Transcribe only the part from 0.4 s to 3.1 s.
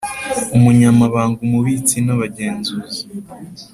Umunyamabanga Umubitsi n Abagenzuzi